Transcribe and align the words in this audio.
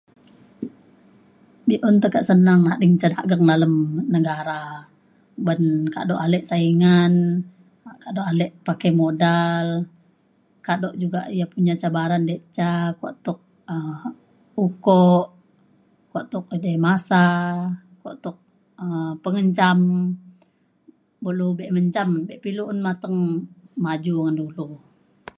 be'un 1.67 1.95
tekak 2.03 2.25
senang 2.29 2.61
nading 2.65 2.93
ca 3.01 3.07
dagang 3.19 3.43
dalem 3.49 3.73
negara 4.15 4.61
ban 5.45 5.61
kaduk 5.93 6.21
alik 6.25 6.43
saingan 6.49 7.13
kaduk 8.03 8.27
alik 8.31 8.51
pakai 8.67 8.91
modal 9.01 9.65
kaduk 10.67 10.93
juga 11.01 11.21
ya 11.39 11.45
punya 11.53 11.73
cabaran 11.81 12.23
da' 12.29 12.45
ca 12.57 12.69
kuak 12.99 13.15
tuk 13.25 13.39
um 13.73 13.95
ukok 14.65 15.25
kuak 16.09 16.25
tok 16.31 16.45
edai 16.55 16.77
masa 16.87 17.25
kuak 18.01 18.15
tok 18.23 18.37
um 18.83 19.11
pengencam 19.23 19.77
bo' 21.21 21.35
lu 21.39 21.47
be' 21.57 21.73
mencam 21.77 22.07
be' 22.27 22.53
lu 22.57 22.63
un 22.71 22.79
mateng 22.87 23.17
maju 23.83 24.15
ngan 24.21 24.35
dulu 24.39 24.65